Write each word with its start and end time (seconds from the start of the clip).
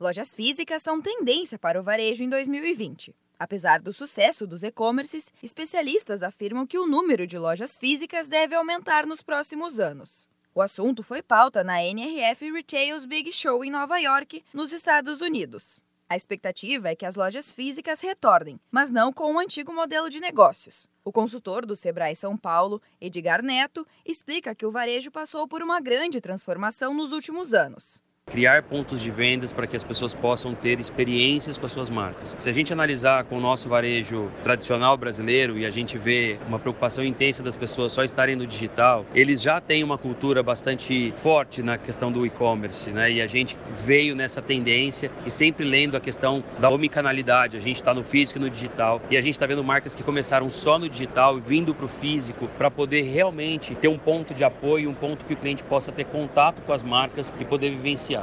Lojas 0.00 0.34
físicas 0.34 0.82
são 0.82 1.00
tendência 1.00 1.56
para 1.56 1.78
o 1.78 1.82
varejo 1.82 2.24
em 2.24 2.28
2020. 2.28 3.14
Apesar 3.38 3.80
do 3.80 3.92
sucesso 3.92 4.44
dos 4.44 4.64
e-commerces, 4.64 5.32
especialistas 5.40 6.24
afirmam 6.24 6.66
que 6.66 6.76
o 6.76 6.86
número 6.86 7.28
de 7.28 7.38
lojas 7.38 7.78
físicas 7.78 8.26
deve 8.26 8.56
aumentar 8.56 9.06
nos 9.06 9.22
próximos 9.22 9.78
anos. 9.78 10.28
O 10.52 10.60
assunto 10.60 11.04
foi 11.04 11.22
pauta 11.22 11.62
na 11.62 11.80
NRF 11.80 12.50
Retails 12.50 13.04
Big 13.04 13.30
Show 13.30 13.64
em 13.64 13.70
Nova 13.70 13.96
York, 13.98 14.44
nos 14.52 14.72
Estados 14.72 15.20
Unidos. 15.20 15.80
A 16.08 16.16
expectativa 16.16 16.88
é 16.88 16.96
que 16.96 17.06
as 17.06 17.14
lojas 17.14 17.52
físicas 17.52 18.00
retornem, 18.00 18.58
mas 18.72 18.90
não 18.90 19.12
com 19.12 19.32
o 19.32 19.38
antigo 19.38 19.72
modelo 19.72 20.10
de 20.10 20.18
negócios. 20.18 20.88
O 21.04 21.12
consultor 21.12 21.64
do 21.64 21.76
Sebrae 21.76 22.16
São 22.16 22.36
Paulo, 22.36 22.82
Edgar 23.00 23.44
Neto, 23.44 23.86
explica 24.04 24.56
que 24.56 24.66
o 24.66 24.72
varejo 24.72 25.12
passou 25.12 25.46
por 25.46 25.62
uma 25.62 25.80
grande 25.80 26.20
transformação 26.20 26.92
nos 26.92 27.12
últimos 27.12 27.54
anos 27.54 28.02
criar 28.34 28.64
pontos 28.64 29.00
de 29.00 29.12
vendas 29.12 29.52
para 29.52 29.64
que 29.64 29.76
as 29.76 29.84
pessoas 29.84 30.12
possam 30.12 30.56
ter 30.56 30.80
experiências 30.80 31.56
com 31.56 31.66
as 31.66 31.70
suas 31.70 31.88
marcas. 31.88 32.36
Se 32.40 32.48
a 32.48 32.52
gente 32.52 32.72
analisar 32.72 33.22
com 33.22 33.36
o 33.36 33.40
nosso 33.40 33.68
varejo 33.68 34.28
tradicional 34.42 34.96
brasileiro 34.96 35.56
e 35.56 35.64
a 35.64 35.70
gente 35.70 35.96
vê 35.96 36.36
uma 36.48 36.58
preocupação 36.58 37.04
intensa 37.04 37.44
das 37.44 37.54
pessoas 37.54 37.92
só 37.92 38.02
estarem 38.02 38.34
no 38.34 38.44
digital, 38.44 39.06
eles 39.14 39.40
já 39.40 39.60
têm 39.60 39.84
uma 39.84 39.96
cultura 39.96 40.42
bastante 40.42 41.14
forte 41.18 41.62
na 41.62 41.78
questão 41.78 42.10
do 42.10 42.26
e-commerce, 42.26 42.90
né? 42.90 43.12
E 43.12 43.22
a 43.22 43.26
gente 43.28 43.56
veio 43.84 44.16
nessa 44.16 44.42
tendência 44.42 45.12
e 45.24 45.30
sempre 45.30 45.64
lendo 45.64 45.96
a 45.96 46.00
questão 46.00 46.42
da 46.58 46.68
omnicanalidade. 46.68 47.56
A 47.56 47.60
gente 47.60 47.76
está 47.76 47.94
no 47.94 48.02
físico 48.02 48.40
e 48.40 48.42
no 48.42 48.50
digital 48.50 49.00
e 49.10 49.16
a 49.16 49.20
gente 49.20 49.34
está 49.34 49.46
vendo 49.46 49.62
marcas 49.62 49.94
que 49.94 50.02
começaram 50.02 50.50
só 50.50 50.76
no 50.76 50.88
digital 50.88 51.38
e 51.38 51.40
vindo 51.40 51.72
para 51.72 51.86
o 51.86 51.88
físico 51.88 52.48
para 52.58 52.68
poder 52.68 53.02
realmente 53.02 53.76
ter 53.76 53.86
um 53.86 53.98
ponto 53.98 54.34
de 54.34 54.42
apoio, 54.42 54.90
um 54.90 54.94
ponto 54.94 55.24
que 55.24 55.34
o 55.34 55.36
cliente 55.36 55.62
possa 55.62 55.92
ter 55.92 56.04
contato 56.06 56.62
com 56.62 56.72
as 56.72 56.82
marcas 56.82 57.32
e 57.38 57.44
poder 57.44 57.70
vivenciar 57.70 58.13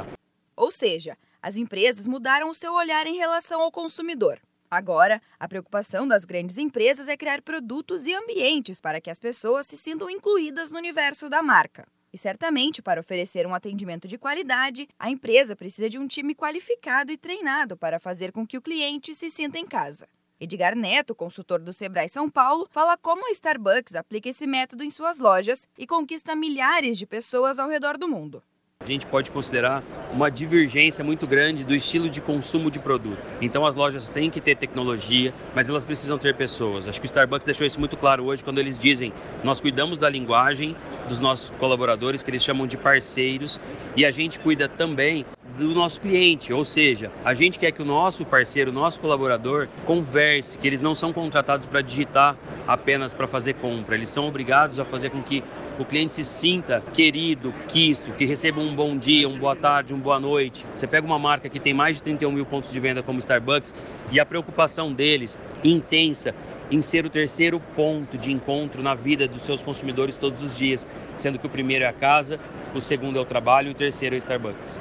ou 0.62 0.70
seja, 0.70 1.18
as 1.42 1.58
empresas 1.58 2.06
mudaram 2.06 2.48
o 2.48 2.54
seu 2.54 2.76
olhar 2.76 3.08
em 3.08 3.16
relação 3.16 3.62
ao 3.62 3.72
consumidor. 3.72 4.40
Agora, 4.70 5.20
a 5.40 5.48
preocupação 5.48 6.08
das 6.08 6.24
grandes 6.24 6.56
empresas 6.60 7.08
é 7.08 7.18
criar 7.18 7.42
produtos 7.42 8.06
e 8.06 8.14
ambientes 8.14 8.80
para 8.80 9.02
que 9.02 9.10
as 9.10 9.20
pessoas 9.20 9.66
se 9.66 9.76
sintam 9.76 10.08
incluídas 10.08 10.70
no 10.70 10.78
universo 10.78 11.28
da 11.32 11.42
marca. 11.42 11.88
E 12.14 12.18
certamente, 12.18 12.80
para 12.80 13.02
oferecer 13.02 13.48
um 13.48 13.56
atendimento 13.56 14.08
de 14.08 14.20
qualidade, 14.20 14.88
a 15.00 15.10
empresa 15.10 15.56
precisa 15.56 15.90
de 15.90 15.98
um 15.98 16.06
time 16.06 16.36
qualificado 16.36 17.12
e 17.12 17.18
treinado 17.18 17.76
para 17.76 18.00
fazer 18.00 18.32
com 18.32 18.46
que 18.46 18.60
o 18.60 18.62
cliente 18.62 19.16
se 19.16 19.32
sinta 19.32 19.58
em 19.58 19.66
casa. 19.66 20.08
Edgar 20.40 20.76
Neto, 20.76 21.16
consultor 21.16 21.60
do 21.60 21.74
Sebrae 21.74 22.08
São 22.08 22.30
Paulo, 22.30 22.68
fala 22.70 22.96
como 22.98 23.28
a 23.28 23.32
Starbucks 23.32 23.96
aplica 23.96 24.30
esse 24.30 24.46
método 24.46 24.84
em 24.84 24.92
suas 24.92 25.20
lojas 25.20 25.68
e 25.76 25.88
conquista 25.88 26.36
milhares 26.36 27.00
de 27.00 27.08
pessoas 27.08 27.58
ao 27.58 27.68
redor 27.68 27.98
do 27.98 28.08
mundo. 28.08 28.44
A 28.84 28.88
gente 28.88 29.06
pode 29.06 29.30
considerar 29.30 29.84
uma 30.12 30.30
divergência 30.30 31.04
muito 31.04 31.28
grande 31.28 31.64
do 31.64 31.76
estilo 31.76 32.10
de 32.10 32.20
consumo 32.20 32.72
de 32.72 32.80
produto. 32.80 33.20
Então 33.40 33.66
as 33.66 33.76
lojas 33.76 34.10
têm 34.10 34.30
que 34.30 34.42
ter 34.42 34.56
tecnologia, 34.56 35.34
mas 35.56 35.70
elas 35.70 35.86
precisam 35.86 36.18
ter 36.18 36.36
pessoas. 36.36 36.88
Acho 36.88 37.00
que 37.00 37.06
o 37.06 37.08
Starbucks 37.08 37.46
deixou 37.46 37.66
isso 37.66 37.80
muito 37.80 37.96
claro 37.96 38.26
hoje 38.26 38.44
quando 38.44 38.60
eles 38.60 38.80
dizem: 38.80 39.14
nós 39.44 39.62
cuidamos 39.62 39.98
da 40.00 40.10
linguagem 40.10 40.76
dos 41.08 41.20
nossos 41.20 41.52
colaboradores, 41.52 42.24
que 42.24 42.32
eles 42.32 42.44
chamam 42.44 42.66
de 42.66 42.76
parceiros, 42.76 43.60
e 43.96 44.06
a 44.06 44.12
gente 44.12 44.40
cuida 44.40 44.68
também 44.68 45.26
do 45.58 45.76
nosso 45.76 46.00
cliente, 46.00 46.54
ou 46.54 46.64
seja, 46.64 47.12
a 47.26 47.34
gente 47.34 47.60
quer 47.60 47.72
que 47.72 47.82
o 47.82 47.86
nosso 47.86 48.26
parceiro, 48.26 48.72
o 48.72 48.74
nosso 48.74 49.00
colaborador 49.00 49.68
converse, 49.86 50.58
que 50.58 50.66
eles 50.66 50.80
não 50.80 50.96
são 50.96 51.12
contratados 51.12 51.68
para 51.68 51.82
digitar 51.82 52.38
apenas 52.68 53.14
para 53.14 53.28
fazer 53.28 53.56
compra, 53.56 53.96
eles 53.96 54.10
são 54.10 54.28
obrigados 54.28 54.80
a 54.80 54.86
fazer 54.86 55.10
com 55.10 55.22
que 55.22 55.44
o 55.82 55.86
cliente 55.86 56.14
se 56.14 56.24
sinta 56.24 56.82
querido, 56.94 57.52
quisto, 57.68 58.14
que 58.14 58.24
receba 58.24 58.62
um 58.62 58.76
bom 58.76 58.96
dia, 58.96 59.28
uma 59.28 59.40
boa 59.40 59.56
tarde, 59.56 59.94
uma 59.94 60.04
boa 60.04 60.20
noite. 60.20 60.64
Você 60.76 60.86
pega 60.86 61.06
uma 61.06 61.18
marca 61.18 61.50
que 61.50 61.60
tem 61.60 61.74
mais 61.74 61.98
de 61.98 62.04
31 62.04 62.32
mil 62.32 62.46
pontos 62.46 62.72
de 62.72 62.80
venda 62.80 63.02
como 63.02 63.18
Starbucks 63.18 63.74
e 64.12 64.20
a 64.20 64.26
preocupação 64.26 64.94
deles 64.94 65.40
intensa 65.64 66.36
em 66.70 66.82
ser 66.82 67.06
o 67.06 67.10
terceiro 67.10 67.60
ponto 67.76 68.18
de 68.18 68.32
encontro 68.32 68.84
na 68.84 68.94
vida 68.94 69.28
dos 69.28 69.44
seus 69.44 69.64
consumidores 69.64 70.18
todos 70.18 70.40
os 70.42 70.56
dias, 70.56 70.86
sendo 71.18 71.40
que 71.40 71.48
o 71.48 71.50
primeiro 71.50 71.84
é 71.84 71.88
a 71.88 71.94
casa, 71.94 72.40
o 72.76 72.80
segundo 72.80 73.18
é 73.18 73.22
o 73.22 73.26
trabalho 73.26 73.70
e 73.70 73.72
o 73.72 73.76
terceiro 73.76 74.16
é 74.16 74.18
o 74.18 74.20
Starbucks. 74.20 74.80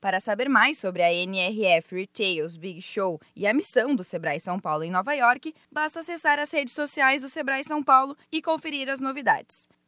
Para 0.00 0.20
saber 0.20 0.48
mais 0.48 0.78
sobre 0.78 1.02
a 1.02 1.12
NRF 1.12 1.96
Retails 1.96 2.56
Big 2.56 2.80
Show 2.80 3.20
e 3.34 3.44
a 3.44 3.52
missão 3.52 3.96
do 3.96 4.04
Sebrae 4.04 4.38
São 4.38 4.60
Paulo 4.60 4.84
em 4.84 4.90
Nova 4.90 5.12
York, 5.12 5.52
basta 5.72 5.98
acessar 5.98 6.38
as 6.38 6.52
redes 6.52 6.72
sociais 6.72 7.22
do 7.22 7.28
Sebrae 7.28 7.64
São 7.64 7.82
Paulo 7.82 8.16
e 8.30 8.40
conferir 8.40 8.88
as 8.88 9.00
novidades. 9.00 9.66